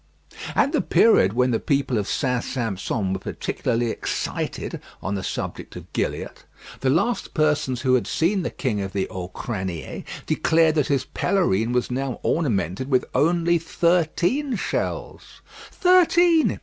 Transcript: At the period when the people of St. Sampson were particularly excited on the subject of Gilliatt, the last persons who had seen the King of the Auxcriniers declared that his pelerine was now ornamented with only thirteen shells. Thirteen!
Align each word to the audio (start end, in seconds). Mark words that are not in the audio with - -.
At 0.55 0.71
the 0.71 0.81
period 0.81 1.33
when 1.33 1.51
the 1.51 1.59
people 1.59 1.99
of 1.99 2.07
St. 2.07 2.43
Sampson 2.43 3.13
were 3.13 3.19
particularly 3.19 3.91
excited 3.91 4.81
on 4.99 5.13
the 5.13 5.21
subject 5.23 5.75
of 5.75 5.93
Gilliatt, 5.93 6.43
the 6.79 6.89
last 6.89 7.35
persons 7.35 7.81
who 7.81 7.93
had 7.93 8.07
seen 8.07 8.41
the 8.41 8.49
King 8.49 8.81
of 8.81 8.93
the 8.93 9.07
Auxcriniers 9.11 10.03
declared 10.25 10.73
that 10.73 10.87
his 10.87 11.05
pelerine 11.05 11.71
was 11.71 11.91
now 11.91 12.19
ornamented 12.23 12.89
with 12.89 13.05
only 13.13 13.59
thirteen 13.59 14.55
shells. 14.55 15.41
Thirteen! 15.69 16.59